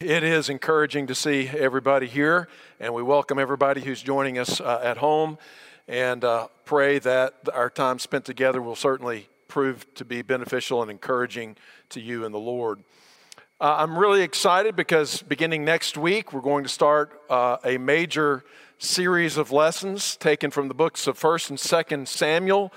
[0.00, 2.46] It is encouraging to see everybody here,
[2.78, 5.38] and we welcome everybody who's joining us uh, at home
[5.88, 10.90] and uh, pray that our time spent together will certainly prove to be beneficial and
[10.92, 11.56] encouraging
[11.88, 12.84] to you in the Lord.
[13.60, 18.44] Uh, I'm really excited because beginning next week, we're going to start uh, a major
[18.78, 22.72] series of lessons taken from the books of 1st and 2nd Samuel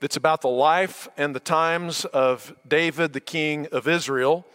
[0.00, 4.46] that's about the life and the times of David, the king of Israel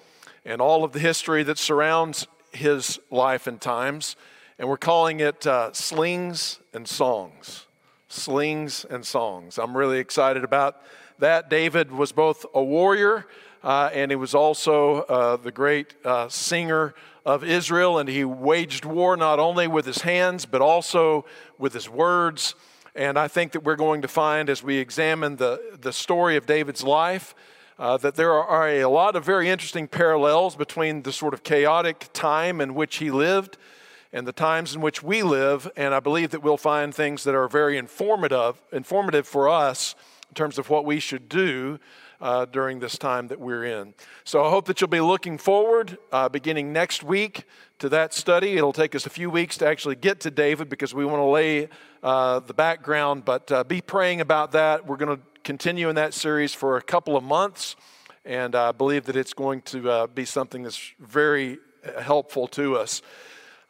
[0.47, 4.15] and all of the history that surrounds his life and times.
[4.57, 7.65] And we're calling it uh, Slings and Songs.
[8.07, 9.59] Slings and Songs.
[9.59, 10.81] I'm really excited about
[11.19, 11.49] that.
[11.49, 13.27] David was both a warrior
[13.61, 16.95] uh, and he was also uh, the great uh, singer
[17.25, 17.99] of Israel.
[17.99, 21.25] And he waged war not only with his hands, but also
[21.57, 22.55] with his words.
[22.95, 26.45] And I think that we're going to find as we examine the, the story of
[26.45, 27.35] David's life
[27.79, 32.09] uh, that there are a lot of very interesting parallels between the sort of chaotic
[32.13, 33.57] time in which he lived
[34.13, 35.69] and the times in which we live.
[35.75, 39.95] And I believe that we'll find things that are very informative, informative for us
[40.29, 41.79] in terms of what we should do
[42.19, 43.93] uh, during this time that we're in.
[44.23, 47.43] So I hope that you'll be looking forward uh, beginning next week
[47.79, 48.57] to that study.
[48.57, 51.25] It'll take us a few weeks to actually get to David because we want to
[51.25, 51.69] lay
[52.01, 54.87] uh, the background, but uh, be praying about that.
[54.87, 57.77] We're going to continue in that series for a couple of months,
[58.25, 62.75] and I believe that it's going to uh, be something that's very uh, helpful to
[62.75, 63.01] us.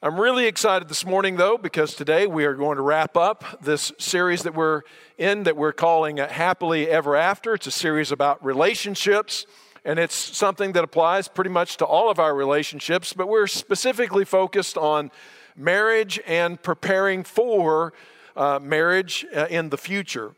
[0.02, 3.92] I'm really excited this morning, though, because today we are going to wrap up this
[4.00, 4.82] series that we're
[5.20, 7.54] in that we're calling Happily Ever After.
[7.54, 9.46] It's a series about relationships,
[9.86, 14.26] and it's something that applies pretty much to all of our relationships, but we're specifically
[14.26, 15.12] focused on
[15.56, 17.94] marriage and preparing for
[18.36, 20.34] uh, marriage uh, in the future.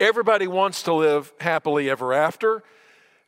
[0.00, 2.62] Everybody wants to live happily ever after.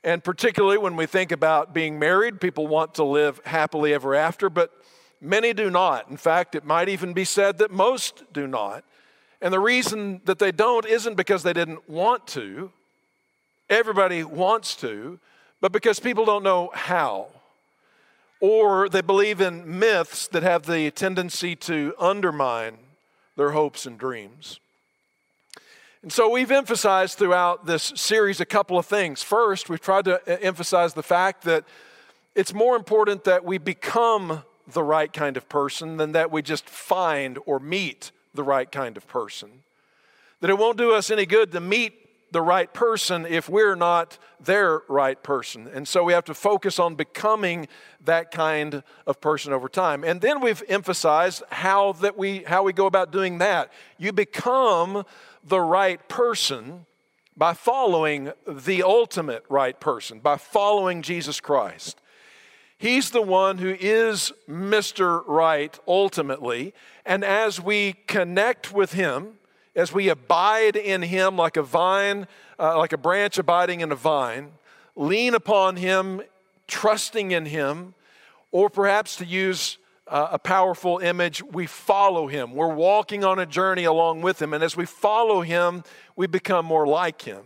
[0.05, 4.49] And particularly when we think about being married, people want to live happily ever after,
[4.49, 4.71] but
[5.21, 6.09] many do not.
[6.09, 8.85] In fact, it might even be said that most do not.
[9.43, 12.71] And the reason that they don't isn't because they didn't want to,
[13.69, 15.19] everybody wants to,
[15.61, 17.27] but because people don't know how.
[18.41, 22.78] Or they believe in myths that have the tendency to undermine
[23.37, 24.61] their hopes and dreams.
[26.03, 29.22] And so we've emphasized throughout this series a couple of things.
[29.22, 31.65] First, we've tried to emphasize the fact that
[32.34, 36.71] it's more important that we become the right kind of person than that we just
[36.71, 39.50] find or meet the right kind of person.
[40.41, 41.93] That it won't do us any good to meet
[42.32, 45.69] the right person if we're not their right person.
[45.69, 47.69] And so we have to focus on becoming
[48.05, 50.05] that kind of person over time.
[50.05, 53.71] And then we've emphasized how that we how we go about doing that.
[53.99, 55.05] You become
[55.45, 56.87] the right person
[57.37, 62.01] by following the ultimate right person, by following Jesus Christ.
[62.77, 65.23] He's the one who is Mr.
[65.27, 66.73] Right ultimately.
[67.05, 69.34] And as we connect with Him,
[69.77, 72.27] as we abide in Him like a vine,
[72.59, 74.53] uh, like a branch abiding in a vine,
[74.97, 76.23] lean upon Him,
[76.67, 77.95] trusting in Him,
[78.50, 79.79] or perhaps to use
[80.10, 82.53] a powerful image, we follow him.
[82.53, 84.53] We're walking on a journey along with him.
[84.53, 85.84] And as we follow him,
[86.16, 87.43] we become more like him.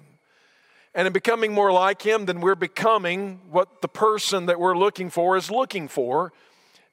[0.94, 5.10] And in becoming more like him, then we're becoming what the person that we're looking
[5.10, 6.32] for is looking for.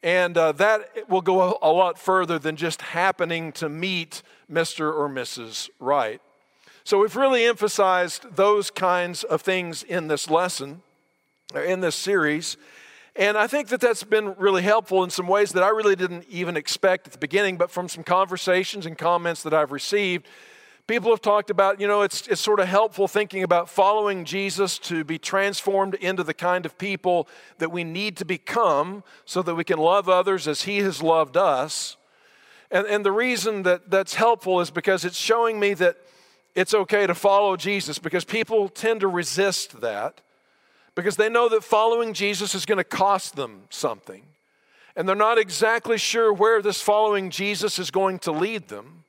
[0.03, 4.91] And uh, that will go a, lot further than just happening to meet Mr.
[4.91, 5.69] or Mrs.
[5.79, 6.19] Right.
[6.83, 10.81] So we've really emphasized those kinds of things in this lesson,
[11.53, 12.57] in this series.
[13.15, 16.25] And I think that that's been really helpful in some ways that I really didn't
[16.29, 20.27] even expect at the beginning, but from some conversations and comments that I've received,
[20.87, 24.79] people have talked about, you know, it's, it's sort of helpful thinking about following Jesus
[24.79, 27.27] to be transformed into the kind of people
[27.57, 31.35] that we need to become so that we can love others as He has loved
[31.35, 31.97] us.
[32.71, 35.97] And, and the reason that that's helpful is because it's showing me that
[36.55, 40.21] it's okay to follow Jesus because people tend to resist that
[40.95, 44.23] because they know that following Jesus is going to cost them something.
[44.95, 49.05] And they're not exactly sure where this following Jesus is going to lead them.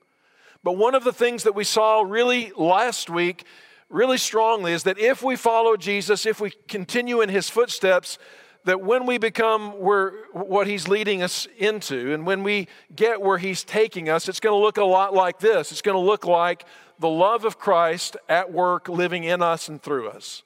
[0.63, 3.43] But one of the things that we saw really last week,
[3.89, 8.17] really strongly, is that if we follow Jesus, if we continue in his footsteps,
[8.63, 13.37] that when we become where, what he's leading us into, and when we get where
[13.37, 15.73] he's taking us, it's going to look a lot like this.
[15.73, 16.65] It's going to look like
[16.99, 20.43] the love of Christ at work living in us and through us.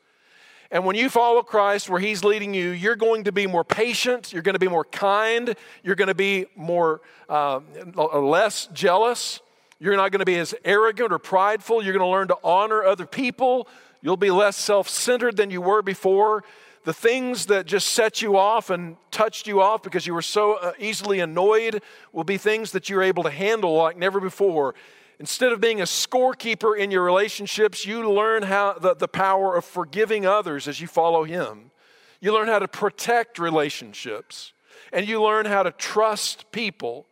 [0.69, 4.34] And when you follow Christ where He's leading you, you're going to be more patient,
[4.34, 7.62] you're going to be more kind, you're going to be more uh,
[7.96, 9.40] less jealous,
[9.80, 12.84] you're not going to be as arrogant or prideful, you're going to learn to honor
[12.84, 13.68] other people,
[14.02, 16.44] you'll be less self centered than you were before.
[16.84, 20.54] the things that just set you off and touched you off because you were so
[20.54, 21.81] uh, easily annoyed
[22.14, 24.74] will be things that you're able to handle like never before.
[25.19, 29.66] Instead of being a scorekeeper in your relationships, you learn how the, the power of
[29.66, 31.72] forgiving others as you follow Him.
[32.22, 34.54] You learn how to protect relationships,
[34.94, 37.08] and you learn how to trust people,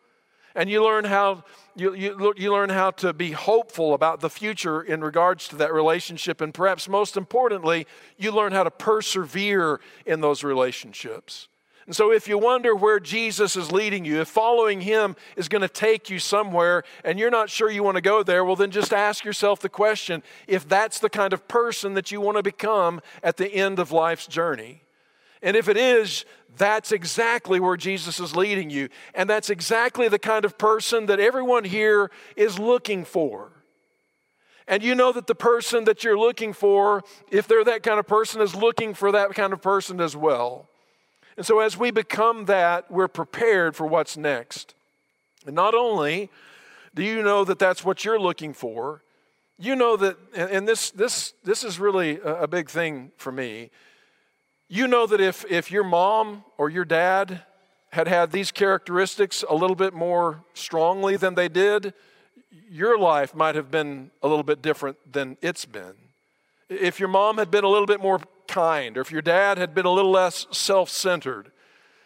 [0.53, 1.43] and you learn how
[1.75, 5.73] you, you, you learn how to be hopeful about the future in regards to that
[5.73, 6.39] relationship.
[6.39, 7.85] And perhaps most importantly,
[8.17, 11.49] you learn how to persevere in those relationships.
[11.87, 15.61] And so, if you wonder where Jesus is leading you, if following him is going
[15.61, 18.71] to take you somewhere and you're not sure you want to go there, well, then
[18.71, 22.43] just ask yourself the question if that's the kind of person that you want to
[22.43, 24.81] become at the end of life's journey.
[25.43, 26.25] And if it is,
[26.57, 28.89] that's exactly where Jesus is leading you.
[29.13, 33.51] And that's exactly the kind of person that everyone here is looking for.
[34.67, 38.07] And you know that the person that you're looking for, if they're that kind of
[38.07, 40.67] person, is looking for that kind of person as well.
[41.37, 44.73] And so as we become that, we're prepared for what's next.
[45.45, 46.29] And not only
[46.93, 49.01] do you know that that's what you're looking for,
[49.57, 53.69] you know that, and this, this, this is really a big thing for me.
[54.67, 57.41] You know that if, if your mom or your dad
[57.91, 61.93] had had these characteristics a little bit more strongly than they did,
[62.69, 65.93] your life might have been a little bit different than it's been.
[66.69, 69.73] If your mom had been a little bit more kind, or if your dad had
[69.73, 71.51] been a little less self centered,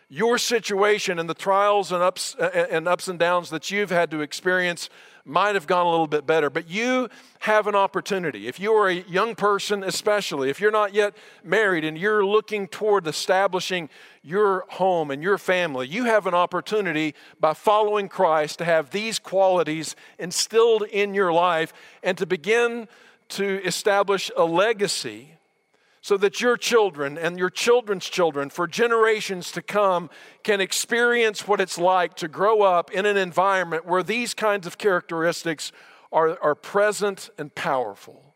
[0.09, 3.91] your situation and the trials and ups, uh, uh, and ups and downs that you've
[3.91, 4.89] had to experience
[5.23, 6.49] might have gone a little bit better.
[6.49, 7.09] But you
[7.39, 8.47] have an opportunity.
[8.47, 12.67] If you are a young person, especially, if you're not yet married and you're looking
[12.67, 13.89] toward establishing
[14.23, 19.19] your home and your family, you have an opportunity by following Christ to have these
[19.19, 21.71] qualities instilled in your life
[22.01, 22.87] and to begin
[23.29, 25.35] to establish a legacy
[26.01, 30.09] so that your children and your children's children for generations to come
[30.43, 34.77] can experience what it's like to grow up in an environment where these kinds of
[34.77, 35.71] characteristics
[36.11, 38.29] are, are present and powerful.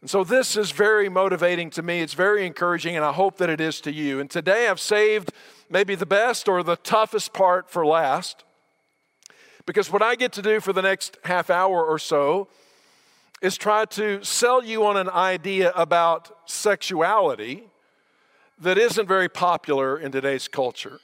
[0.00, 2.00] And so this is very motivating to me.
[2.00, 4.20] It's very encouraging, and I hope that it is to you.
[4.20, 5.32] And today I've saved
[5.70, 8.44] maybe the best or the toughest part for last.
[9.64, 12.48] Because what I get to do for the next half hour or so
[13.42, 17.64] is try to sell you on an idea about sexuality
[18.58, 21.00] that isn't very popular in today's culture.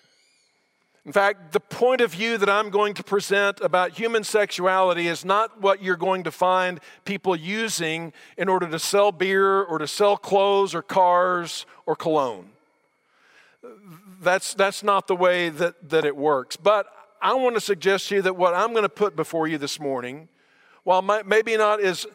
[1.05, 5.25] In fact, the point of view that I'm going to present about human sexuality is
[5.25, 9.89] not what you're going to find people using in order to sell beer or to
[9.89, 12.51] sell clothes or cars or cologne.
[14.21, 16.57] That's, that's not the way that, that it works.
[16.57, 16.87] But
[17.21, 19.81] I want to suggest to you that what I'm going to put before you this
[19.81, 20.29] morning,
[20.85, 22.07] while my, maybe not as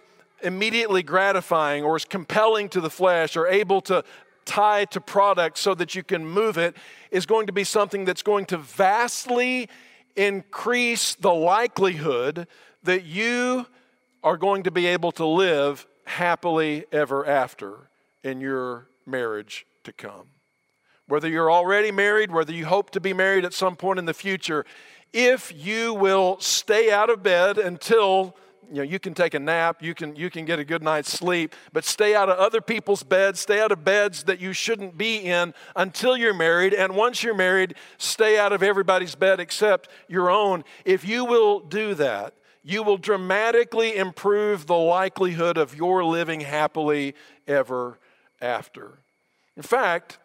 [0.43, 4.03] immediately gratifying or is compelling to the flesh or able to
[4.45, 6.75] tie to product so that you can move it
[7.11, 9.69] is going to be something that's going to vastly
[10.15, 12.47] increase the likelihood
[12.83, 13.65] that you
[14.23, 17.89] are going to be able to live happily ever after
[18.23, 20.27] in your marriage to come.
[21.07, 24.13] Whether you're already married, whether you hope to be married at some point in the
[24.13, 24.65] future,
[25.11, 28.35] if you will stay out of bed until
[28.69, 31.11] you know, you can take a nap, you can, you can get a good night's
[31.11, 34.97] sleep, but stay out of other people's beds, stay out of beds that you shouldn't
[34.97, 36.73] be in until you're married.
[36.73, 40.63] And once you're married, stay out of everybody's bed except your own.
[40.85, 47.13] If you will do that, you will dramatically improve the likelihood of your living happily
[47.47, 47.99] ever
[48.41, 48.99] after.
[49.57, 50.17] In fact,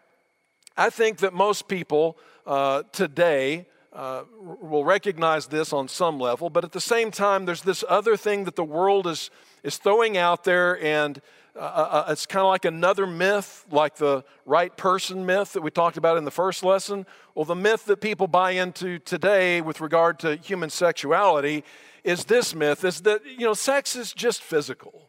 [0.76, 2.16] I think that most people
[2.46, 7.62] uh, today uh, will recognize this on some level, but at the same time, there's
[7.62, 9.30] this other thing that the world is,
[9.62, 11.20] is throwing out there, and
[11.56, 15.62] uh, uh, uh it's kind of like another myth, like the right person myth that
[15.62, 17.06] we talked about in the first lesson.
[17.34, 21.64] Well, the myth that people buy into today with regard to human sexuality
[22.04, 25.08] is this myth is that, you know, sex is just physical.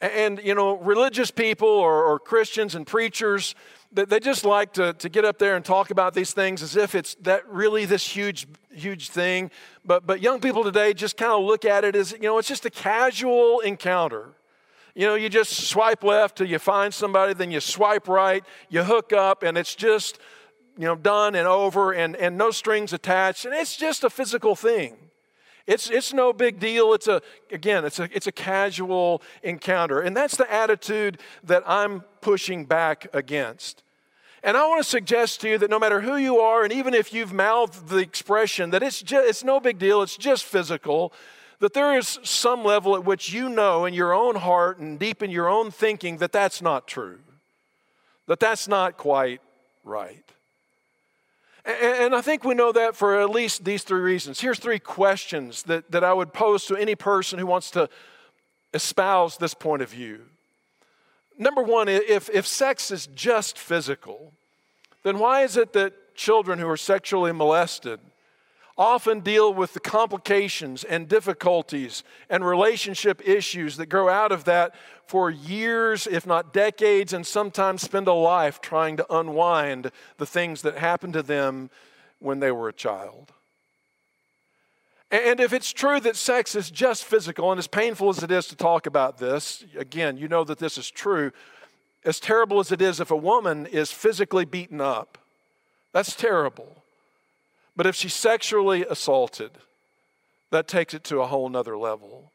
[0.00, 3.54] And, you know, religious people or, or Christians and preachers,
[3.94, 6.94] they just like to, to get up there and talk about these things as if
[6.94, 9.50] it's that really this huge, huge thing.
[9.84, 12.48] But, but young people today just kind of look at it as, you know, it's
[12.48, 14.34] just a casual encounter.
[14.96, 18.82] You know, you just swipe left till you find somebody, then you swipe right, you
[18.82, 20.18] hook up, and it's just,
[20.76, 23.44] you know, done and over and, and no strings attached.
[23.44, 24.96] And it's just a physical thing.
[25.66, 26.92] It's, it's no big deal.
[26.94, 30.00] It's a, again, it's a, it's a casual encounter.
[30.00, 33.83] And that's the attitude that I'm pushing back against.
[34.44, 36.92] And I want to suggest to you that no matter who you are, and even
[36.92, 41.14] if you've mouthed the expression that it's, just, it's no big deal, it's just physical,
[41.60, 45.22] that there is some level at which you know in your own heart and deep
[45.22, 47.20] in your own thinking that that's not true.
[48.26, 49.40] that that's not quite
[49.82, 50.24] right.
[51.64, 54.40] And I think we know that for at least these three reasons.
[54.40, 57.88] Here's three questions that, that I would pose to any person who wants to
[58.74, 60.20] espouse this point of view.
[61.38, 64.32] Number one, if, if sex is just physical,
[65.02, 68.00] then why is it that children who are sexually molested
[68.76, 74.74] often deal with the complications and difficulties and relationship issues that grow out of that
[75.06, 80.62] for years, if not decades, and sometimes spend a life trying to unwind the things
[80.62, 81.70] that happened to them
[82.18, 83.32] when they were a child.
[85.10, 88.46] And if it's true that sex is just physical, and as painful as it is
[88.48, 91.30] to talk about this, again, you know that this is true.
[92.04, 95.18] As terrible as it is if a woman is physically beaten up,
[95.92, 96.82] that's terrible.
[97.76, 99.52] But if she's sexually assaulted,
[100.50, 102.30] that takes it to a whole nother level.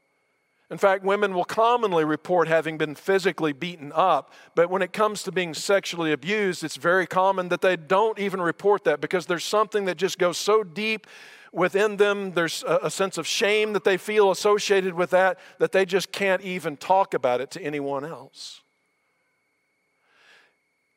[0.72, 5.24] In fact, women will commonly report having been physically beaten up, but when it comes
[5.24, 9.44] to being sexually abused, it's very common that they don't even report that because there's
[9.44, 11.08] something that just goes so deep
[11.52, 12.32] within them.
[12.32, 16.12] There's a, a sense of shame that they feel associated with that, that they just
[16.12, 18.62] can't even talk about it to anyone else.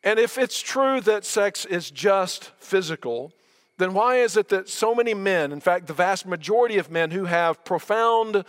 [0.04, 3.32] And if it's true that sex is just physical,
[3.78, 7.10] then why is it that so many men, in fact, the vast majority of men
[7.10, 8.44] who have profound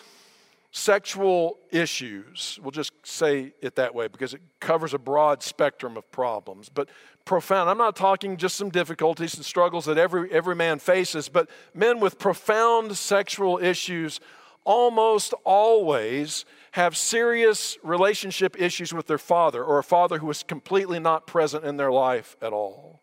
[0.72, 6.12] sexual issues, we'll just say it that way because it covers a broad spectrum of
[6.12, 6.90] problems, but
[7.26, 7.70] profound.
[7.70, 12.00] I'm not talking just some difficulties and struggles that every, every man faces, but men
[12.00, 14.20] with profound sexual issues
[14.66, 21.00] almost always have serious relationship issues with their father or a father who is completely
[21.00, 23.02] not present in their life at all.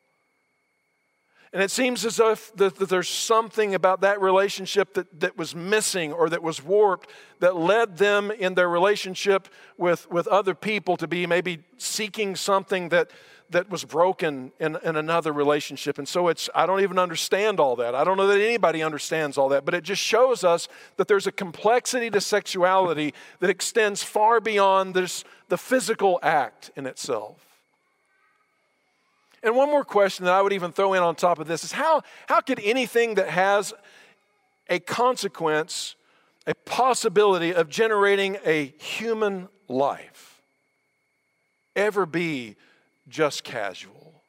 [1.52, 5.54] And it seems as if that, that there's something about that relationship that, that was
[5.54, 7.10] missing or that was warped
[7.40, 12.90] that led them in their relationship with, with other people to be maybe seeking something
[12.90, 13.10] that,
[13.50, 15.98] that was broken in, in another relationship.
[15.98, 17.94] And so it's, I don't even understand all that.
[17.94, 21.26] I don't know that anybody understands all that, but it just shows us that there's
[21.26, 27.44] a complexity to sexuality that extends far beyond this, the physical act in itself.
[29.42, 31.72] And one more question that I would even throw in on top of this is
[31.72, 33.72] how, how could anything that has
[34.68, 35.96] a consequence,
[36.46, 40.40] a possibility of generating a human life,
[41.74, 42.56] ever be
[43.10, 44.22] just casual?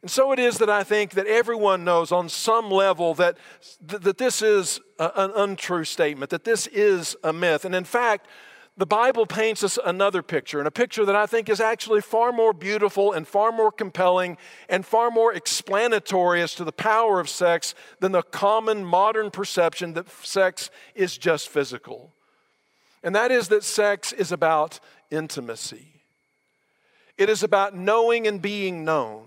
[0.00, 3.36] And so it is that I think that everyone knows on some level that,
[3.80, 7.64] that this is a, an untrue statement, that this is a myth.
[7.64, 8.28] And in fact,
[8.76, 12.30] the Bible paints us another picture, and a picture that I think is actually far
[12.30, 17.28] more beautiful and far more compelling and far more explanatory as to the power of
[17.28, 22.14] sex than the common modern perception that sex is just physical.
[23.02, 24.78] And that is that sex is about
[25.10, 25.97] intimacy,
[27.18, 29.24] it is about knowing and being known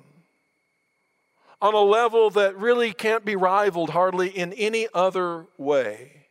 [1.61, 6.21] on a level that really can't be rivaled hardly in any other way.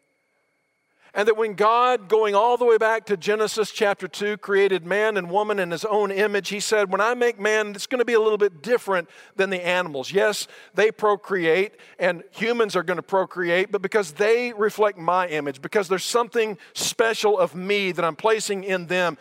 [1.13, 5.17] And that when God, going all the way back to Genesis chapter 2, created man
[5.17, 8.05] and woman in his own image, he said, When I make man, it's going to
[8.05, 10.13] be a little bit different than the animals.
[10.13, 15.61] Yes, they procreate, and humans are going to procreate, but because they reflect my image,
[15.61, 19.19] because there's something special of me that I'm placing in them,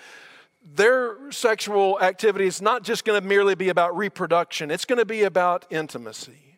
[0.76, 5.06] their sexual activity is not just going to merely be about reproduction, it's going to
[5.06, 6.50] be about intimacy.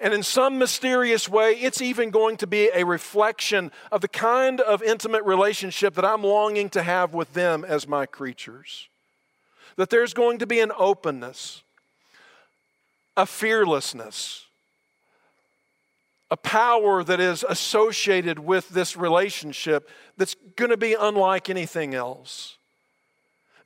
[0.00, 4.60] And in some mysterious way, it's even going to be a reflection of the kind
[4.60, 8.88] of intimate relationship that I'm longing to have with them as my creatures.
[9.76, 11.62] That there's going to be an openness,
[13.16, 14.46] a fearlessness,
[16.30, 22.56] a power that is associated with this relationship that's going to be unlike anything else.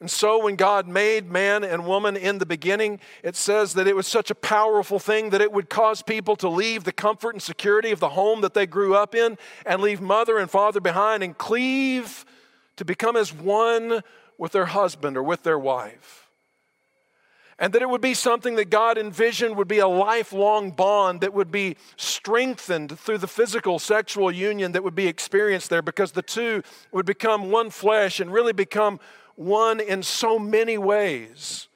[0.01, 3.97] And so, when God made man and woman in the beginning, it says that it
[3.97, 7.43] was such a powerful thing that it would cause people to leave the comfort and
[7.43, 9.37] security of the home that they grew up in
[9.67, 12.25] and leave mother and father behind and cleave
[12.77, 14.03] to become as one
[14.39, 16.29] with their husband or with their wife.
[17.59, 21.35] And that it would be something that God envisioned would be a lifelong bond that
[21.35, 26.23] would be strengthened through the physical sexual union that would be experienced there because the
[26.23, 26.63] two
[26.93, 29.01] would become one flesh and really become
[29.39, 31.69] one in so many ways,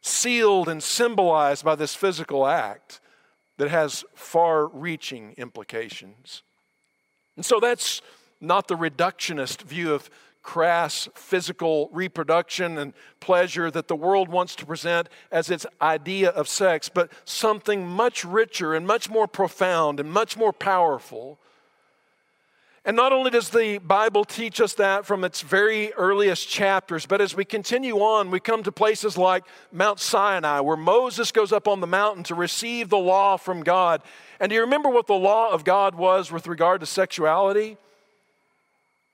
[0.00, 3.00] sealed and symbolized by this physical act
[3.58, 6.42] that has far reaching implications.
[7.36, 8.00] And so that's
[8.40, 10.08] not the reductionist view of
[10.42, 16.48] crass physical reproduction and pleasure that the world wants to present as its idea of
[16.48, 21.38] sex, but something much richer and much more profound and much more powerful
[22.84, 27.20] And not only does the Bible teach us that from its very earliest chapters, but
[27.20, 31.68] as we continue on, we come to places like Mount Sinai, where Moses goes up
[31.68, 34.02] on the mountain to receive the law from God.
[34.40, 37.76] And do you remember what the law of God was with regard to sexuality?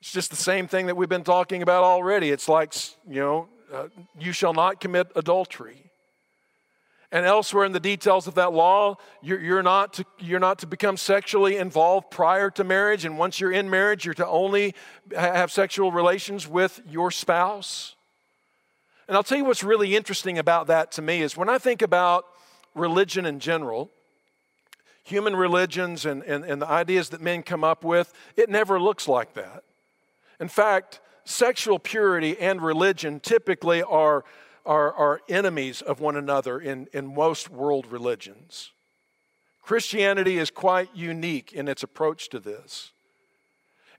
[0.01, 2.31] It's just the same thing that we've been talking about already.
[2.31, 2.73] It's like,
[3.07, 5.88] you know, uh, you shall not commit adultery.
[7.11, 10.67] And elsewhere in the details of that law, you're, you're, not to, you're not to
[10.67, 13.03] become sexually involved prior to marriage.
[13.03, 14.75] And once you're in marriage, you're to only
[15.15, 17.95] have sexual relations with your spouse.
[19.07, 21.81] And I'll tell you what's really interesting about that to me is when I think
[21.81, 22.25] about
[22.75, 23.89] religion in general,
[25.03, 29.07] human religions and, and, and the ideas that men come up with, it never looks
[29.07, 29.63] like that.
[30.39, 34.23] In fact, sexual purity and religion typically are
[34.69, 38.69] are, are enemies of one another in, in most world religions.
[39.63, 42.91] Christianity is quite unique in its approach to this.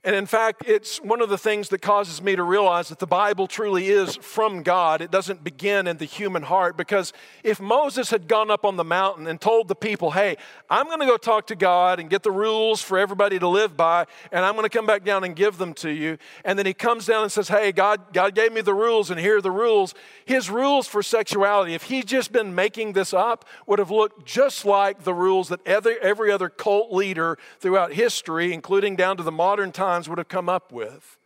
[0.03, 3.05] And in fact, it's one of the things that causes me to realize that the
[3.05, 4.99] Bible truly is from God.
[4.99, 8.83] It doesn't begin in the human heart because if Moses had gone up on the
[8.83, 10.37] mountain and told the people, hey,
[10.71, 13.77] I'm going to go talk to God and get the rules for everybody to live
[13.77, 16.65] by, and I'm going to come back down and give them to you, and then
[16.65, 19.41] he comes down and says, hey, God, God gave me the rules, and here are
[19.41, 19.93] the rules.
[20.25, 24.65] His rules for sexuality, if he'd just been making this up, would have looked just
[24.65, 29.31] like the rules that every, every other cult leader throughout history, including down to the
[29.31, 31.17] modern time, would have come up with.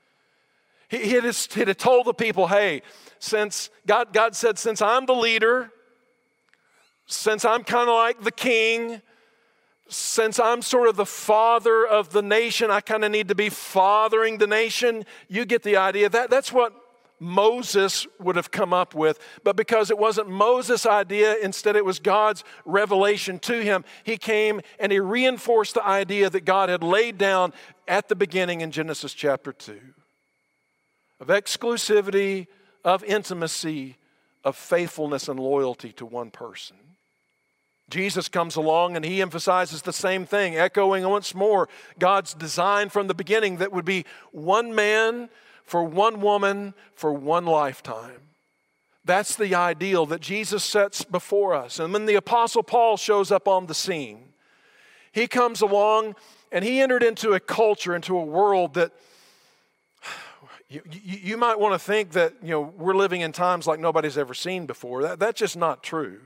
[0.88, 2.82] He, he, had, he had told the people, hey,
[3.20, 5.72] since God, God said, since I'm the leader,
[7.08, 9.02] since I'm kind of like the king,
[9.88, 13.50] since I'm sort of the father of the nation, I kind of need to be
[13.50, 15.06] fathering the nation.
[15.28, 16.10] You get the idea.
[16.10, 16.74] That, that's what
[17.26, 19.20] Moses would have come up with.
[19.44, 24.62] But because it wasn't Moses' idea, instead it was God's revelation to him, he came
[24.80, 27.52] and he reinforced the idea that God had laid down
[27.88, 29.80] at the beginning in Genesis chapter 2
[31.22, 32.46] of exclusivity,
[32.84, 33.96] of intimacy,
[34.44, 36.76] of faithfulness and loyalty to one person.
[37.90, 43.08] Jesus comes along and he emphasizes the same thing, echoing once more God's design from
[43.08, 45.30] the beginning that would be one man
[45.66, 48.22] for one woman for one lifetime.
[49.04, 51.80] That's the ideal that Jesus sets before us.
[51.80, 54.34] And when the Apostle Paul shows up on the scene,
[55.12, 56.16] he comes along
[56.52, 58.92] and he entered into a culture, into a world that
[60.70, 63.80] you, you, you might want to think that you know, we're living in times like
[63.80, 65.04] nobody's ever seen before.
[65.04, 66.20] That, that's just not true.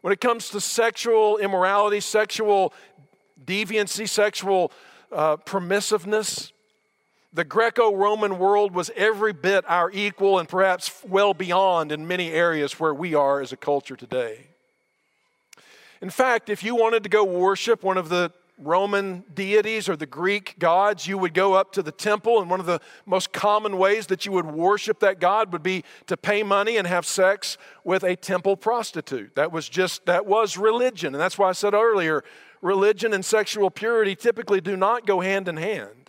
[0.00, 2.72] When it comes to sexual immorality, sexual
[3.44, 4.70] deviancy, sexual
[5.10, 6.51] uh, permissiveness,
[7.32, 12.30] the Greco Roman world was every bit our equal and perhaps well beyond in many
[12.30, 14.46] areas where we are as a culture today.
[16.02, 20.06] In fact, if you wanted to go worship one of the Roman deities or the
[20.06, 23.78] Greek gods, you would go up to the temple, and one of the most common
[23.78, 27.56] ways that you would worship that god would be to pay money and have sex
[27.82, 29.34] with a temple prostitute.
[29.34, 31.14] That was just, that was religion.
[31.14, 32.22] And that's why I said earlier
[32.60, 36.01] religion and sexual purity typically do not go hand in hand.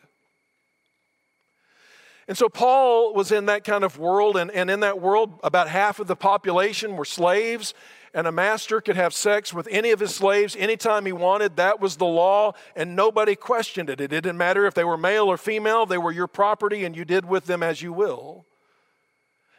[2.28, 5.68] And so Paul was in that kind of world, and, and in that world, about
[5.68, 7.74] half of the population were slaves,
[8.14, 11.58] and a master could have sex with any of his slaves anytime he wanted.
[11.58, 14.00] That was the law, and nobody questioned it.
[14.00, 17.04] It didn't matter if they were male or female, they were your property, and you
[17.04, 18.46] did with them as you will.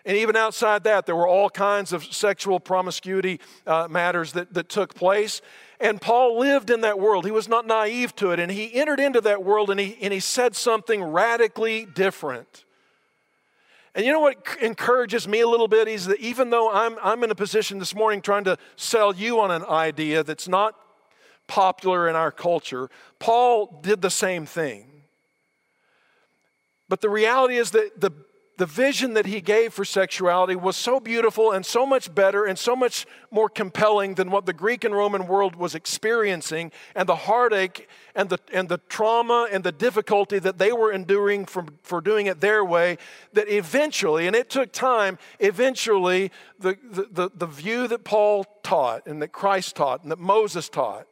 [0.07, 4.69] And even outside that, there were all kinds of sexual promiscuity uh, matters that, that
[4.69, 5.41] took place.
[5.81, 7.25] And Paul lived in that world.
[7.25, 8.39] He was not naive to it.
[8.39, 12.65] And he entered into that world and he, and he said something radically different.
[13.95, 17.23] And you know what encourages me a little bit is that even though I'm, I'm
[17.23, 20.75] in a position this morning trying to sell you on an idea that's not
[21.47, 22.91] popular in our culture,
[23.21, 24.87] Paul did the same thing.
[26.89, 28.11] But the reality is that the
[28.57, 32.59] the vision that he gave for sexuality was so beautiful and so much better and
[32.59, 37.17] so much more compelling than what the Greek and Roman world was experiencing, and the
[37.17, 42.01] heartache and the, and the trauma and the difficulty that they were enduring for, for
[42.01, 42.99] doing it their way,
[43.33, 49.07] that eventually, and it took time, eventually, the, the, the, the view that Paul taught
[49.07, 51.07] and that Christ taught and that Moses taught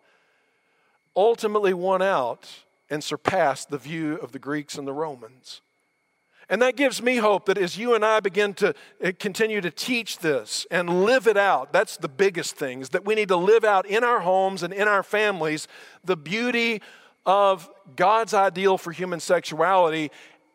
[1.16, 2.48] ultimately won out
[2.90, 5.61] and surpassed the view of the Greeks and the Romans.
[6.53, 9.71] And that gives me hope that as you and I begin to eh, continue to
[9.71, 13.37] teach this and live it out, that's the biggest thing, is that we need to
[13.37, 15.67] live out in our homes and in our families
[16.05, 16.83] the beauty
[17.25, 20.11] of God's ideal for human sexuality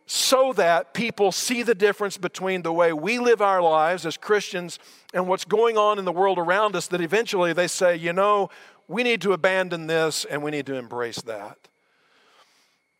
[0.05, 4.77] so that people see the difference between the way we live our lives as Christians
[5.15, 8.51] and what's going on in the world around us, that eventually they say, you know,
[8.87, 11.57] we need to abandon this and we need to embrace that.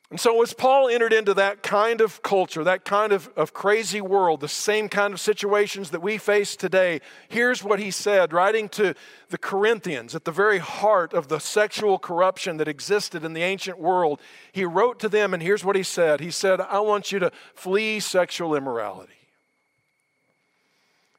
[0.09, 3.99] And so, as Paul entered into that kind of culture, that kind of, of crazy
[3.99, 8.69] world, the same kind of situations that we face today, here's what he said, writing
[8.69, 8.93] to
[9.29, 13.79] the Corinthians at the very heart of the sexual corruption that existed in the ancient
[13.79, 14.21] world.
[14.53, 17.31] He wrote to them, and here's what he said He said, I want you to
[17.53, 19.16] flee sexual immorality.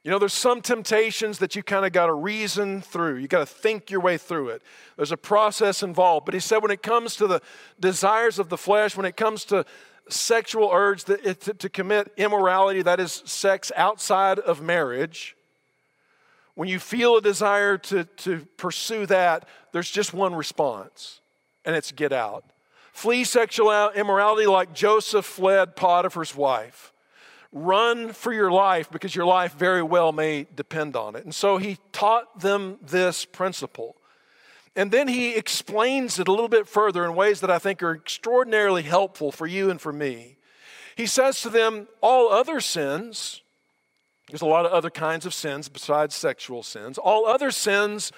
[0.08, 3.16] You know, there's some temptations that you kind of got to reason through.
[3.16, 4.62] You got to think your way through it.
[4.96, 6.24] There's a process involved.
[6.24, 7.42] But he said when it comes to the
[7.78, 9.66] desires of the flesh, when it comes to
[10.08, 15.36] sexual urge to, to, commit immorality, that is sex outside of marriage,
[16.54, 21.20] when you feel a desire to, to pursue that, there's just one response,
[21.66, 22.46] and it's get out.
[22.94, 26.94] Flee sexual immorality like Joseph fled Potiphar's wife.
[27.52, 31.24] Run for your life because your life very well may depend on it.
[31.24, 33.96] And so he taught them this principle.
[34.76, 37.94] And then he explains it a little bit further in ways that I think are
[37.94, 40.36] extraordinarily helpful for you and for me.
[40.94, 43.42] He says to them, All other sins,
[44.28, 48.12] there's a lot of other kinds of sins besides sexual sins, all other sins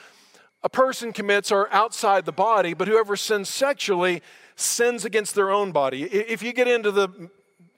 [0.62, 4.22] a person commits are outside the body, but whoever sins sexually
[4.56, 6.02] sins against their own body.
[6.02, 7.08] If you get into the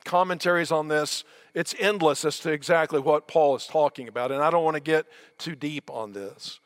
[0.05, 1.23] commentaries on this,
[1.55, 4.83] it's endless as to exactly what Paul is talking about, and I don't want to
[4.83, 5.07] get
[5.39, 6.61] too deep on this.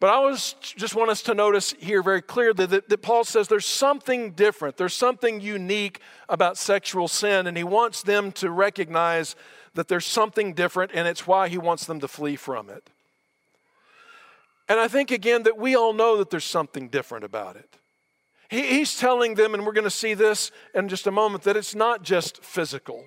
[0.00, 3.48] But I was just want us to notice here very clearly that, that, Paul says
[3.48, 9.36] there's something different, there's something unique about sexual sin, and he wants them to recognize
[9.74, 12.88] that there's something different, and it's why he wants them to flee from it.
[14.68, 17.68] And I think again that we all know that there's something different about it.
[18.48, 21.56] He, he's telling them, and we're going to see this in just a moment, that
[21.56, 23.04] it's not just physical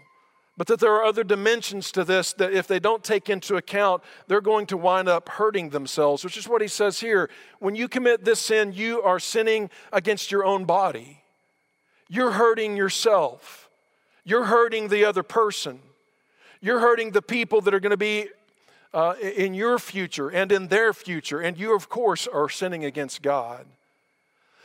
[0.56, 4.04] but that there are other dimensions to this that if they don't take into account,
[4.28, 7.30] they're going to wind up hurting themselves, which is what he says here.
[7.60, 11.24] When you commit this sin, you are sinning against your own body.
[12.08, 13.70] You're hurting yourself.
[14.24, 15.80] You're hurting the other person.
[16.62, 18.28] You're hurting the people that are going to be
[18.94, 21.40] uh, in your future and in their future.
[21.42, 23.66] And you, of course, are sinning against God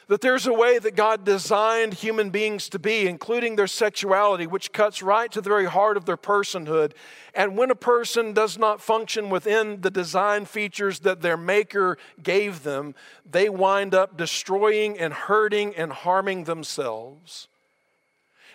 [0.08, 4.72] that there's a way that God designed human beings to be, including their sexuality, which
[4.72, 6.92] cuts right to the very heart of their personhood.
[7.34, 12.62] And when a person does not function within the design features that their Maker gave
[12.62, 12.94] them,
[13.30, 17.48] they wind up destroying and hurting and harming themselves.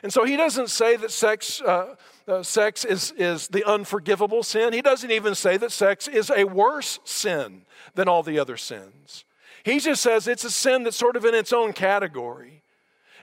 [0.01, 1.95] And so he doesn't say that sex, uh,
[2.27, 4.73] uh, sex is, is the unforgivable sin.
[4.73, 7.61] He doesn't even say that sex is a worse sin
[7.93, 9.23] than all the other sins.
[9.63, 12.61] He just says it's a sin that's sort of in its own category.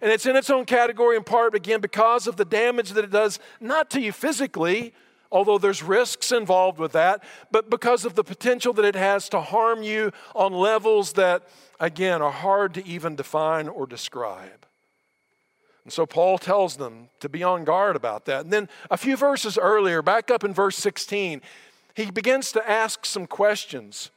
[0.02, 3.10] And it's in its own category in part, again, because of the damage that it
[3.10, 4.94] does, not to you physically,
[5.30, 9.40] although there's risks involved with that, but because of the potential that it has to
[9.40, 11.46] harm you on levels that,
[11.78, 14.66] again, are hard to even define or describe.
[15.84, 18.44] And so Paul tells them to be on guard about that.
[18.44, 21.42] And then a few verses earlier, back up in verse 16,
[21.94, 24.10] he begins to ask some questions.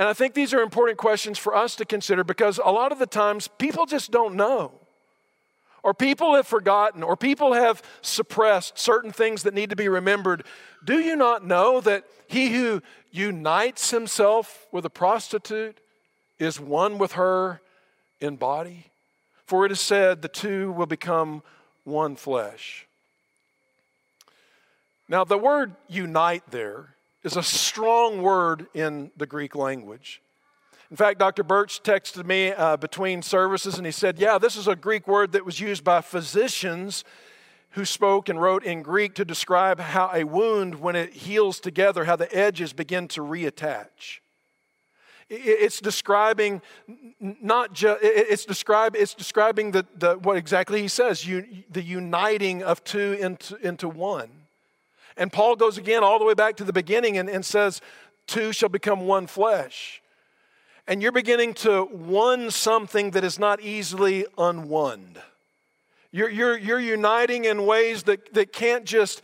[0.00, 2.98] And I think these are important questions for us to consider because a lot of
[2.98, 4.72] the times people just don't know.
[5.82, 10.44] Or people have forgotten, or people have suppressed certain things that need to be remembered.
[10.82, 15.80] Do you not know that he who unites himself with a prostitute
[16.38, 17.60] is one with her
[18.22, 18.86] in body?
[19.44, 21.42] For it is said, the two will become
[21.84, 22.86] one flesh.
[25.10, 30.22] Now, the word unite there is a strong word in the Greek language.
[30.90, 31.44] In fact, Dr.
[31.44, 35.32] Birch texted me uh, between services and he said, Yeah, this is a Greek word
[35.32, 37.04] that was used by physicians
[37.70, 42.04] who spoke and wrote in Greek to describe how a wound, when it heals together,
[42.04, 44.18] how the edges begin to reattach.
[45.28, 46.60] It's describing
[47.20, 52.64] not just, it's, describe, it's describing the, the, what exactly he says, you, the uniting
[52.64, 54.30] of two into, into one.
[55.20, 57.82] And Paul goes again all the way back to the beginning and, and says,
[58.26, 60.00] Two shall become one flesh.
[60.86, 65.18] And you're beginning to one something that is not easily unwon.
[66.10, 69.20] You're, you're, you're uniting in ways that, that can't just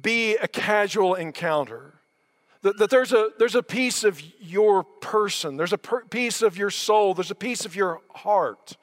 [0.00, 1.94] be a casual encounter.
[2.62, 6.56] That, that there's, a, there's a piece of your person, there's a per, piece of
[6.56, 8.76] your soul, there's a piece of your heart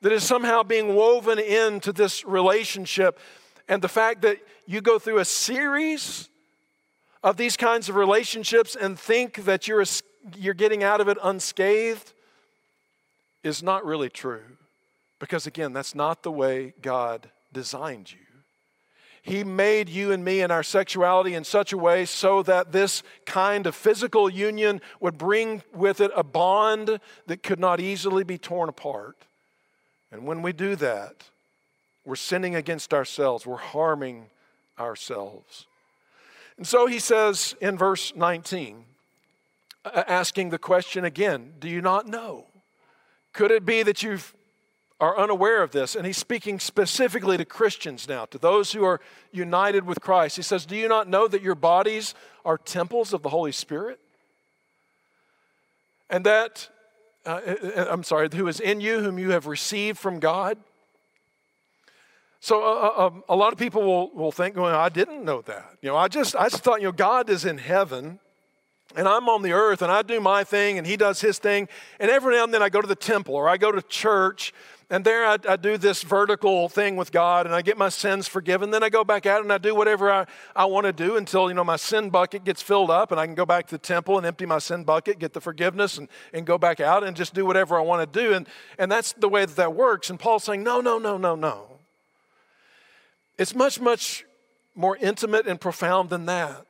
[0.00, 3.18] that is somehow being woven into this relationship
[3.68, 6.28] and the fact that you go through a series
[7.22, 9.84] of these kinds of relationships and think that you're,
[10.36, 12.12] you're getting out of it unscathed
[13.42, 14.42] is not really true.
[15.18, 18.18] Because again, that's not the way God designed you.
[19.22, 23.04] He made you and me and our sexuality in such a way so that this
[23.24, 26.98] kind of physical union would bring with it a bond
[27.28, 29.16] that could not easily be torn apart.
[30.10, 31.30] And when we do that,
[32.04, 34.26] we're sinning against ourselves, we're harming
[34.78, 35.66] ourselves.
[36.56, 38.84] And so he says in verse 19,
[39.84, 42.46] asking the question again Do you not know?
[43.32, 44.18] Could it be that you
[45.00, 45.96] are unaware of this?
[45.96, 49.00] And he's speaking specifically to Christians now, to those who are
[49.32, 50.36] united with Christ.
[50.36, 53.98] He says, Do you not know that your bodies are temples of the Holy Spirit?
[56.10, 56.68] And that,
[57.24, 57.40] uh,
[57.90, 60.58] I'm sorry, who is in you, whom you have received from God?
[62.42, 65.42] So uh, uh, um, a lot of people will, will think, well, I didn't know
[65.42, 65.76] that.
[65.80, 68.18] You know, I just, I just thought, you know, God is in heaven
[68.96, 71.68] and I'm on the earth and I do my thing and he does his thing.
[72.00, 74.52] And every now and then I go to the temple or I go to church
[74.90, 78.26] and there I, I, do this vertical thing with God and I get my sins
[78.26, 78.72] forgiven.
[78.72, 80.26] Then I go back out and I do whatever I,
[80.56, 83.24] I want to do until, you know, my sin bucket gets filled up and I
[83.24, 86.08] can go back to the temple and empty my sin bucket, get the forgiveness and,
[86.32, 88.34] and go back out and just do whatever I want to do.
[88.34, 90.10] And, and that's the way that that works.
[90.10, 91.71] And Paul's saying, no, no, no, no, no.
[93.42, 94.24] It's much, much
[94.76, 96.64] more intimate and profound than that.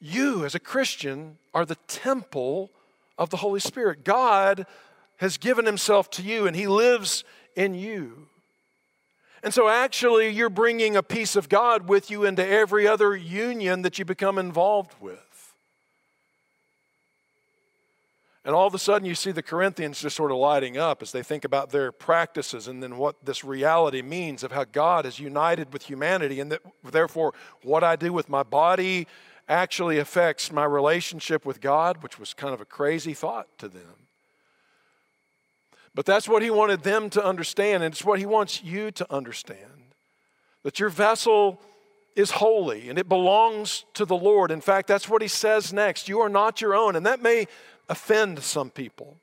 [0.00, 2.72] You, as a Christian, are the temple
[3.16, 4.02] of the Holy Spirit.
[4.02, 4.66] God
[5.18, 7.22] has given Himself to you, and He lives
[7.54, 8.26] in you.
[9.44, 13.82] And so, actually, you're bringing a piece of God with you into every other union
[13.82, 15.29] that you become involved with.
[18.44, 21.12] And all of a sudden, you see the Corinthians just sort of lighting up as
[21.12, 25.18] they think about their practices and then what this reality means of how God is
[25.18, 29.06] united with humanity, and that therefore, what I do with my body
[29.46, 34.06] actually affects my relationship with God, which was kind of a crazy thought to them.
[35.94, 39.12] But that's what he wanted them to understand, and it's what he wants you to
[39.12, 39.80] understand
[40.62, 41.60] that your vessel
[42.16, 44.50] is holy and it belongs to the Lord.
[44.50, 46.08] In fact, that's what he says next.
[46.08, 46.96] You are not your own.
[46.96, 47.46] And that may
[47.90, 49.18] offend some people.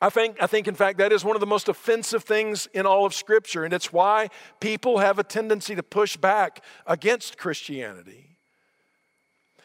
[0.00, 2.86] I think, I think, in fact, that is one of the most offensive things in
[2.86, 4.28] all of Scripture, and it's why
[4.60, 8.36] people have a tendency to push back against Christianity.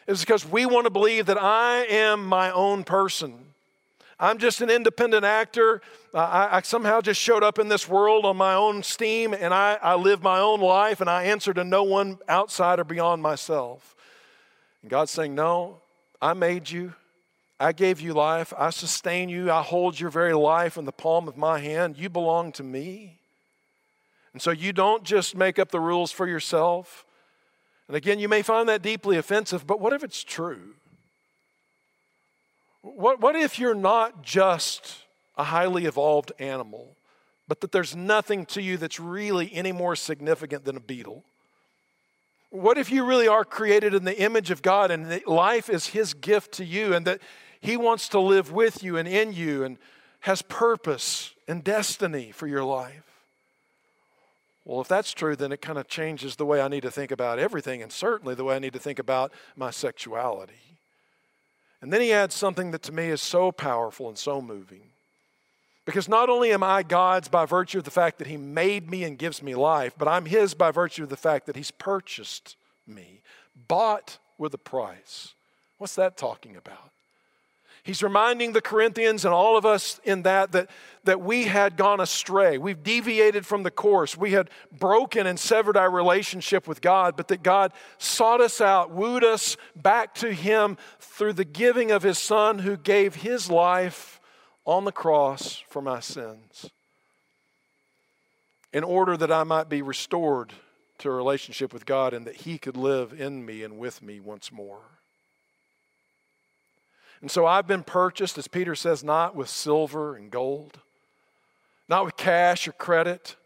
[0.08, 3.34] It's because we want to believe that I am my own person.
[4.18, 5.82] I'm just an independent actor.
[6.12, 9.78] I, I, somehow just showed up in this world on my own steam, and I,
[9.80, 13.94] I live my own life, and I answer to no one outside or beyond myself.
[14.82, 15.78] And God's saying, No,
[16.20, 16.94] I made you.
[17.58, 18.52] I gave you life.
[18.58, 19.50] I sustain you.
[19.50, 21.96] I hold your very life in the palm of my hand.
[21.96, 23.20] You belong to me.
[24.32, 27.04] And so you don't just make up the rules for yourself.
[27.86, 30.74] And again, you may find that deeply offensive, but what if it's true?
[32.82, 34.98] What, what if you're not just
[35.38, 36.96] a highly evolved animal,
[37.46, 41.24] but that there's nothing to you that's really any more significant than a beetle?
[42.54, 46.14] What if you really are created in the image of God and life is His
[46.14, 47.20] gift to you and that
[47.64, 49.78] he wants to live with you and in you and
[50.20, 53.02] has purpose and destiny for your life.
[54.66, 57.10] Well, if that's true, then it kind of changes the way I need to think
[57.10, 60.78] about everything, and certainly the way I need to think about my sexuality.
[61.80, 64.90] And then he adds something that to me is so powerful and so moving.
[65.84, 69.04] Because not only am I God's by virtue of the fact that he made me
[69.04, 72.56] and gives me life, but I'm his by virtue of the fact that he's purchased
[72.86, 73.20] me,
[73.68, 75.34] bought with a price.
[75.78, 76.90] What's that talking about?
[77.82, 80.70] He's reminding the Corinthians and all of us in that, that
[81.04, 82.58] that we had gone astray.
[82.58, 84.16] We've deviated from the course.
[84.16, 88.90] We had broken and severed our relationship with God, but that God sought us out,
[88.90, 94.20] wooed us back to Him through the giving of His Son who gave His life
[94.64, 96.70] on the cross for my sins
[98.72, 100.52] in order that I might be restored
[100.98, 104.20] to a relationship with God and that He could live in me and with me
[104.20, 104.80] once more.
[107.20, 110.78] And so I've been purchased, as Peter says, not with silver and gold,
[111.88, 113.36] not with cash or credit,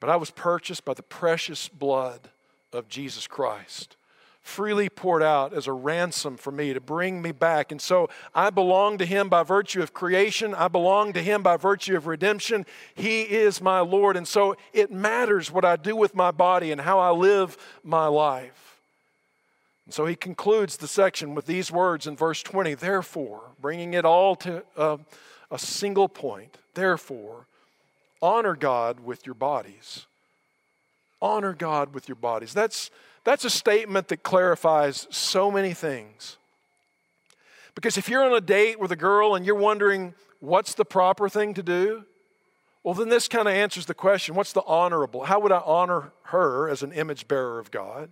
[0.00, 2.28] but I was purchased by the precious blood
[2.72, 3.96] of Jesus Christ,
[4.48, 7.70] freely poured out as a ransom for me to bring me back.
[7.70, 11.58] And so I belong to Him by virtue of creation, I belong to Him by
[11.58, 12.64] virtue of redemption.
[12.94, 14.16] He is my Lord.
[14.16, 18.06] And so it matters what I do with my body and how I live my
[18.06, 18.80] life.
[19.84, 24.04] And so he concludes the section with these words in verse 20 Therefore, bringing it
[24.04, 24.98] all to a,
[25.50, 27.46] a single point, therefore,
[28.22, 30.06] honor God with your bodies.
[31.20, 32.54] Honor God with your bodies.
[32.54, 32.90] That's,
[33.28, 36.38] that's a statement that clarifies so many things.
[37.74, 41.28] Because if you're on a date with a girl and you're wondering what's the proper
[41.28, 42.04] thing to do,
[42.82, 45.24] well, then this kind of answers the question what's the honorable?
[45.24, 48.10] How would I honor her as an image bearer of God?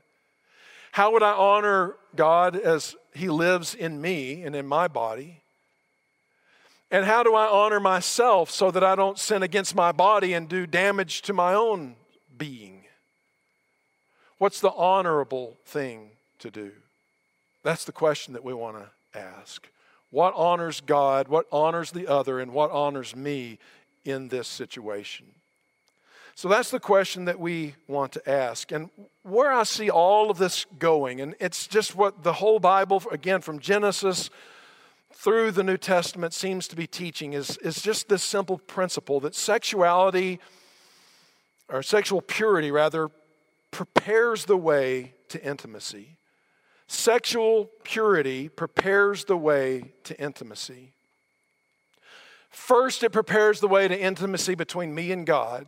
[0.92, 5.40] How would I honor God as He lives in me and in my body?
[6.90, 10.46] And how do I honor myself so that I don't sin against my body and
[10.46, 11.96] do damage to my own
[12.36, 12.75] being?
[14.38, 16.72] What's the honorable thing to do?
[17.62, 19.66] That's the question that we want to ask.
[20.10, 23.58] What honors God, what honors the other, and what honors me
[24.04, 25.26] in this situation?
[26.34, 28.70] So that's the question that we want to ask.
[28.70, 28.90] And
[29.22, 33.40] where I see all of this going, and it's just what the whole Bible, again,
[33.40, 34.28] from Genesis
[35.14, 39.34] through the New Testament, seems to be teaching, is, is just this simple principle that
[39.34, 40.38] sexuality,
[41.70, 43.10] or sexual purity rather,
[43.76, 46.16] prepares the way to intimacy.
[46.86, 50.92] Sexual purity prepares the way to intimacy.
[52.48, 55.66] First, it prepares the way to intimacy between me and God.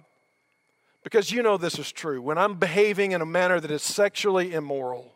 [1.05, 2.23] Because you know this is true.
[2.23, 5.13] When I'm behaving in a manner that is sexually immoral,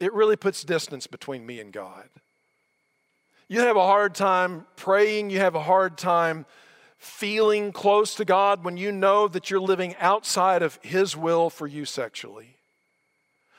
[0.00, 2.08] it really puts distance between me and God.
[3.48, 6.46] You have a hard time praying, you have a hard time
[7.06, 11.66] feeling close to God when you know that you're living outside of His will for
[11.66, 12.56] you sexually.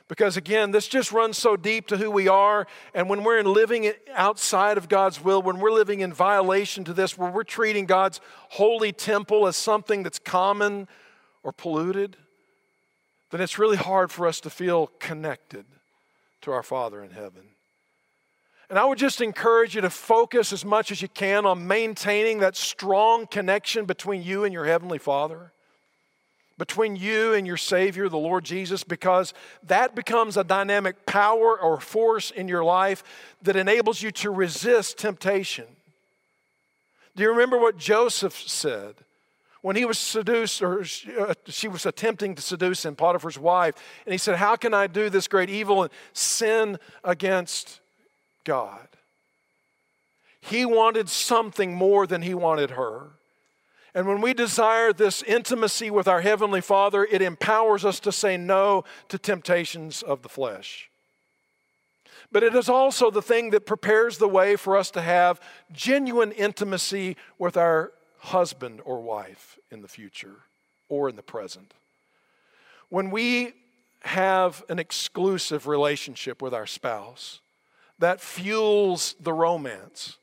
[0.07, 2.65] Because again, this just runs so deep to who we are.
[2.93, 7.17] And when we're living outside of God's will, when we're living in violation to this,
[7.17, 10.88] where we're treating God's holy temple as something that's common
[11.43, 12.15] or polluted,
[13.31, 15.65] then it's really hard for us to feel connected
[16.41, 17.43] to our Father in heaven.
[18.69, 22.39] And I would just encourage you to focus as much as you can on maintaining
[22.39, 25.53] that strong connection between you and your Heavenly Father,
[26.58, 31.80] between you and your Savior, the Lord Jesus, because that becomes a dynamic power or
[31.80, 33.03] force in your life
[33.41, 35.65] that enables you to resist temptation.
[37.15, 38.95] Do you remember what Joseph said?
[39.62, 40.82] when he was seduced, or
[41.19, 43.75] uh, she was attempting to seduce him, Potiphar's wife,
[44.06, 47.82] and he said, How can I do this great evil and sin against
[48.47, 48.88] God?
[50.39, 53.07] He wanted something more than he wanted her.
[53.93, 58.38] And when we desire this intimacy with our Heavenly Father, it empowers us to say
[58.38, 60.89] no to temptations of the flesh.
[62.31, 65.41] But it is also the thing that prepares the way for us to have
[65.73, 70.36] genuine intimacy with our husband or wife in the future
[70.88, 71.73] or in the present.
[72.89, 73.53] When we
[74.01, 77.41] have an exclusive relationship with our spouse,
[77.99, 80.17] that fuels the romance.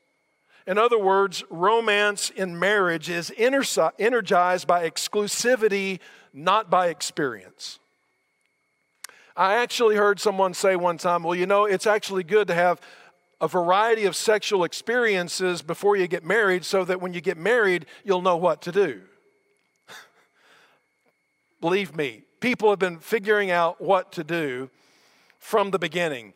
[0.67, 5.99] In other words, romance in marriage is energized by exclusivity,
[6.33, 7.79] not by experience.
[9.37, 12.79] I actually heard someone say one time, well, you know, it's actually good to have
[13.41, 17.85] a variety of sexual experiences before you get married so that when you get married,
[18.03, 19.01] you'll know what to do.
[21.61, 24.69] Believe me, people have been figuring out what to do
[25.37, 26.33] from the beginning.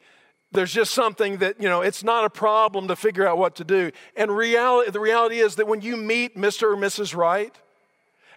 [0.51, 3.63] There's just something that, you know, it's not a problem to figure out what to
[3.63, 3.91] do.
[4.15, 6.73] And reality, the reality is that when you meet Mr.
[6.73, 7.15] or Mrs.
[7.15, 7.55] Right,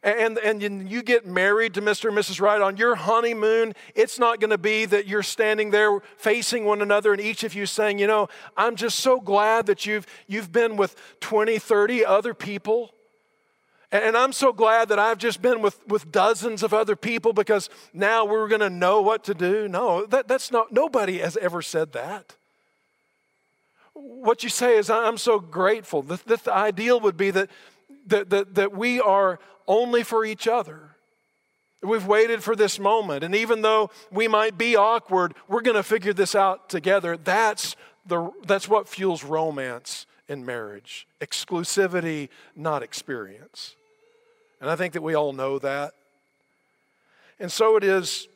[0.02, 2.08] and, and you get married to Mr.
[2.08, 2.40] and Mrs.
[2.40, 6.82] Right on your honeymoon, it's not going to be that you're standing there facing one
[6.82, 10.50] another and each of you saying, you know, I'm just so glad that you've, you've
[10.50, 12.92] been with 20, 30 other people.
[13.92, 17.68] And I'm so glad that I've just been with, with dozens of other people because
[17.92, 19.68] now we're going to know what to do.
[19.68, 22.34] No, that, that's not, nobody has ever said that.
[23.92, 26.00] What you say is, I'm so grateful.
[26.00, 27.50] The, the, the ideal would be that,
[28.06, 30.80] that, that, that we are only for each other.
[31.82, 33.24] We've waited for this moment.
[33.24, 37.18] And even though we might be awkward, we're going to figure this out together.
[37.18, 37.76] That's,
[38.06, 43.76] the, that's what fuels romance in marriage exclusivity, not experience.
[44.62, 45.92] And I think that we all know that.
[47.40, 48.28] And so it is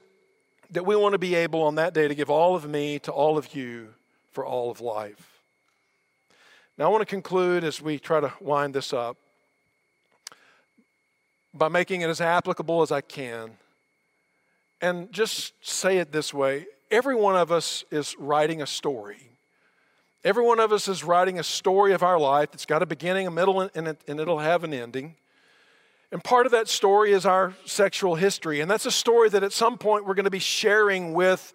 [0.73, 3.13] that we want to be able on that day to give all of me to
[3.13, 3.95] all of you
[4.33, 5.39] for all of life.
[6.77, 9.17] Now, I want to conclude as we try to wind this up
[11.55, 13.53] by making it as applicable as I can.
[14.83, 19.31] And just say it this way every one of us is writing a story.
[20.25, 22.49] Every one of us is writing a story of our life.
[22.53, 25.15] It's got a beginning, a middle, and, it, and it'll have an ending.
[26.13, 28.61] And part of that story is our sexual history.
[28.61, 31.53] And that's a story that at some point we're going to be sharing with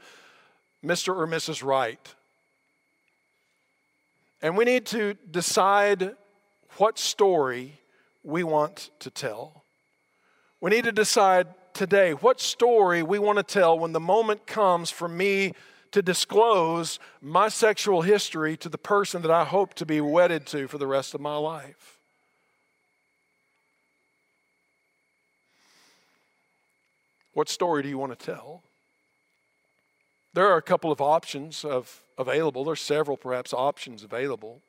[0.83, 1.15] Mr.
[1.15, 1.63] or Mrs.
[1.63, 2.13] Right.
[4.41, 6.15] And we need to decide
[6.77, 7.79] what story
[8.23, 9.63] we want to tell.
[10.59, 14.89] We need to decide today what story we want to tell when the moment comes
[14.89, 15.53] for me
[15.91, 20.67] to disclose my sexual history to the person that I hope to be wedded to
[20.67, 22.00] for the rest of my life.
[27.33, 28.63] What story do you want to tell?
[30.33, 32.63] There are a couple of options of available.
[32.63, 34.61] There's several perhaps options available.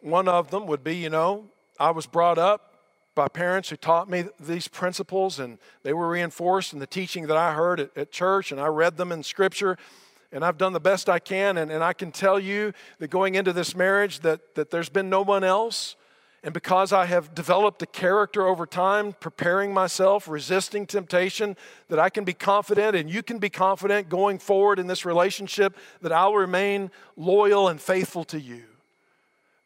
[0.00, 1.46] one of them would be, you know,
[1.80, 2.74] I was brought up
[3.14, 7.36] by parents who taught me these principles, and they were reinforced in the teaching that
[7.36, 9.78] I heard at, at, church, and I read them in Scripture,
[10.32, 11.56] and I've done the best I can.
[11.56, 15.08] And, and I can tell you that going into this marriage, that, that there's been
[15.08, 15.96] no one else.
[16.44, 21.56] And because I have developed a character over time, preparing myself, resisting temptation,
[21.88, 25.74] that I can be confident and you can be confident going forward in this relationship
[26.02, 28.64] that I'll remain loyal and faithful to you.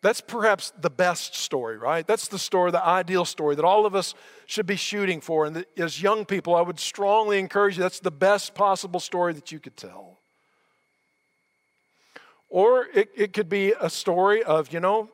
[0.03, 2.07] That's perhaps the best story, right?
[2.07, 4.14] That's the story, the ideal story that all of us
[4.47, 5.47] should be shooting for.
[5.47, 9.51] And as young people, I would strongly encourage you that's the best possible story that
[9.51, 10.18] you could tell.
[12.49, 15.11] Or it, it could be a story of, you know,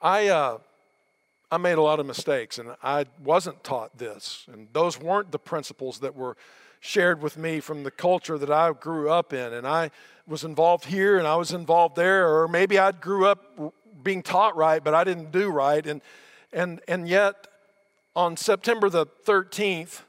[0.00, 0.58] I, uh,
[1.50, 4.46] I made a lot of mistakes and I wasn't taught this.
[4.52, 6.36] And those weren't the principles that were
[6.80, 9.52] shared with me from the culture that I grew up in.
[9.52, 9.90] And I
[10.26, 13.72] was involved here and I was involved there, or maybe I grew up
[14.02, 15.84] being taught right, but I didn't do right.
[15.84, 16.00] And,
[16.52, 17.48] and, and yet,
[18.14, 20.02] on September the 13th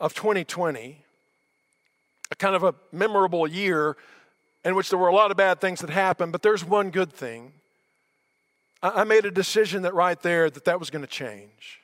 [0.00, 0.96] of 2020,
[2.30, 3.96] a kind of a memorable year
[4.64, 7.12] in which there were a lot of bad things that happened, but there's one good
[7.12, 7.52] thing.
[8.82, 11.80] I, made a decision that right there that that was going to change.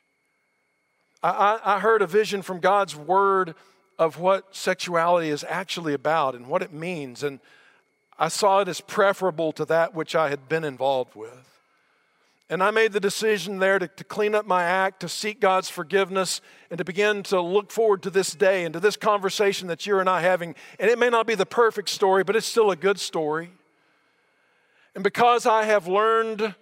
[1.23, 3.55] I, I, I heard a vision from God's word
[3.99, 7.23] of what sexuality is actually about and what it means.
[7.23, 7.41] And
[8.19, 11.57] I saw it as preferable to that which I had been involved with.
[12.49, 15.69] And I made the decision there to, to, clean up my act, to seek God's
[15.69, 16.41] forgiveness,
[16.71, 19.99] and to begin to look forward to this day and to this conversation that you
[19.99, 20.55] and I having.
[20.79, 23.51] And it may not be the perfect story, but it's still a good story.
[24.95, 26.55] And because I have learned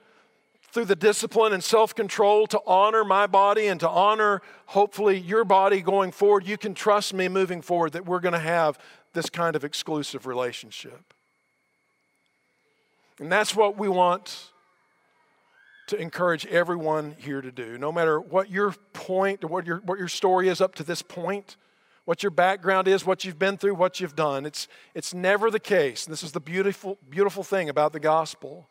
[0.75, 5.45] through the discipline and self control to honor my body and to honor, hopefully, your
[5.45, 8.77] body going forward, you can trust me moving forward that we're going to have
[9.13, 11.15] this kind of exclusive relationship.
[13.21, 14.51] And that's what we want
[15.87, 17.79] to encourage everyone here to do.
[17.79, 21.03] No matter what your point or what your, what your story is up to this
[21.03, 21.57] point,
[22.05, 25.61] what your background is, what you've been through, what you've done, it's, it's never the
[25.61, 26.05] case.
[26.05, 28.67] This is the beautiful, beautiful thing about the gospel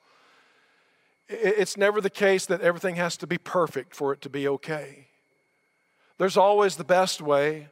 [1.30, 5.08] it's never the case that everything has to be perfect for it to be okay.
[6.18, 7.68] There's always the best way,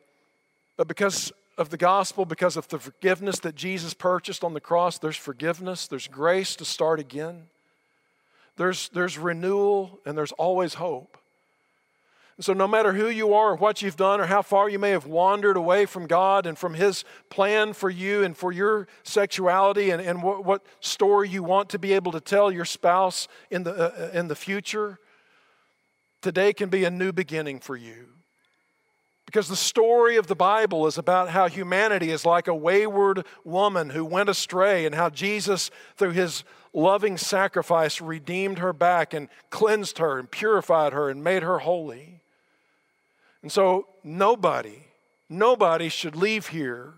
[0.77, 4.97] but because of the gospel, because of the forgiveness that Jesus purchased on the cross,
[4.97, 7.43] there's forgiveness, there's grace to start again,
[8.57, 11.17] there's, there's renewal, and there's always hope.
[12.39, 14.91] So, no matter who you are or what you've done or how far you may
[14.91, 19.91] have wandered away from God and from His plan for you and for your sexuality
[19.91, 23.63] and, and what, what story you want to be able to tell your spouse in
[23.63, 24.99] the, uh, in the future,
[26.21, 28.07] today can be a new beginning for you.
[29.25, 33.91] Because the story of the Bible is about how humanity is like a wayward woman
[33.91, 39.99] who went astray, and how Jesus, through his loving sacrifice, redeemed her back and cleansed
[39.99, 42.20] her and purified her and made her holy.
[43.41, 44.83] And so, nobody,
[45.29, 46.93] nobody should leave here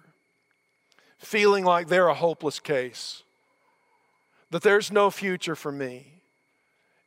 [1.20, 3.24] feeling like they're a hopeless case,
[4.52, 6.22] that there's no future for me.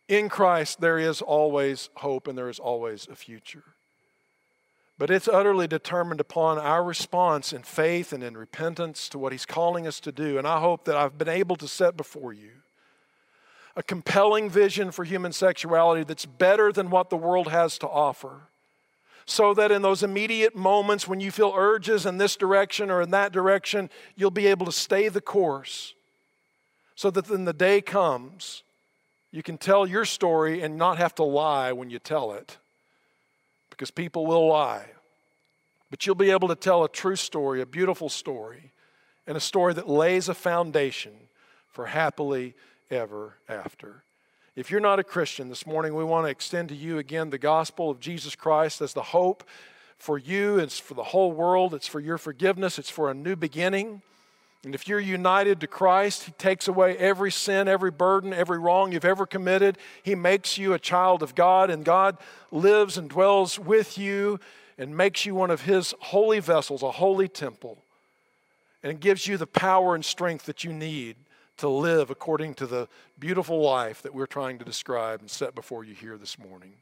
[0.08, 3.64] In Christ, there is always hope and there is always a future.
[4.98, 9.44] But it's utterly determined upon our response in faith and in repentance to what He's
[9.44, 10.38] calling us to do.
[10.38, 12.50] And I hope that I've been able to set before you
[13.78, 18.48] a compelling vision for human sexuality that's better than what the world has to offer
[19.26, 23.10] so that in those immediate moments when you feel urges in this direction or in
[23.10, 25.94] that direction, you'll be able to stay the course.
[26.94, 28.62] So that when the day comes,
[29.32, 32.56] you can tell your story and not have to lie when you tell it.
[33.68, 34.86] Because people will lie.
[35.90, 38.72] But you'll be able to tell a true story, a beautiful story,
[39.26, 41.12] and a story that lays a foundation
[41.68, 42.54] for happily
[42.90, 44.02] ever after.
[44.56, 47.36] If you're not a Christian this morning, we want to extend to you again the
[47.36, 49.44] gospel of Jesus Christ as the hope
[49.98, 53.36] for you, it's for the whole world, it's for your forgiveness, it's for a new
[53.36, 54.00] beginning.
[54.64, 58.92] And if you're united to Christ, He takes away every sin, every burden, every wrong
[58.92, 59.76] you've ever committed.
[60.02, 62.16] He makes you a child of God, and God
[62.50, 64.40] lives and dwells with you
[64.78, 67.76] and makes you one of His holy vessels, a holy temple,
[68.82, 71.16] and gives you the power and strength that you need
[71.56, 72.88] to live according to the
[73.18, 76.74] beautiful life that we're trying to describe and set before you here this morning.